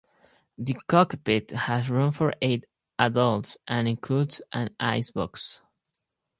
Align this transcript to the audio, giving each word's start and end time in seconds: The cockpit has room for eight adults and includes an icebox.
The 0.57 0.73
cockpit 0.87 1.51
has 1.51 1.91
room 1.91 2.09
for 2.09 2.33
eight 2.41 2.65
adults 2.97 3.59
and 3.67 3.87
includes 3.87 4.41
an 4.51 4.75
icebox. 4.79 5.61